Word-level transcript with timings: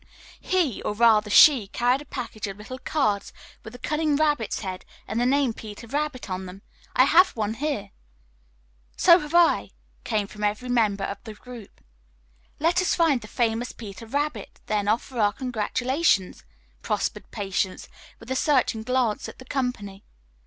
"He, 0.39 0.81
or 0.81 0.95
rather 0.95 1.29
she, 1.29 1.67
carried 1.67 2.01
a 2.01 2.05
package 2.05 2.47
of 2.47 2.57
little 2.57 2.79
cards 2.79 3.31
with 3.63 3.75
a 3.75 3.77
cunning 3.77 4.15
rabbit's 4.15 4.61
head 4.61 4.83
and 5.07 5.21
the 5.21 5.27
name 5.27 5.53
'Peter 5.53 5.85
Rabbit' 5.85 6.27
on 6.27 6.47
them. 6.47 6.63
I 6.95 7.03
have 7.03 7.35
one 7.35 7.53
here." 7.53 7.91
"So 8.97 9.19
have 9.19 9.35
I," 9.35 9.69
came 10.03 10.25
from 10.25 10.43
every 10.43 10.69
member 10.69 11.03
of 11.03 11.23
the 11.23 11.35
group. 11.35 11.81
"Let 12.59 12.81
us 12.81 12.95
find 12.95 13.21
the 13.21 13.27
famous 13.27 13.73
Peter, 13.73 14.07
then 14.65 14.87
offer 14.87 15.19
our 15.19 15.33
congratulations," 15.33 16.45
proposed 16.81 17.19
Patience, 17.29 17.87
with 18.19 18.31
a 18.31 18.35
searching 18.35 18.81
glance 18.81 19.29
at 19.29 19.37
the 19.37 19.45
company. 19.45 20.03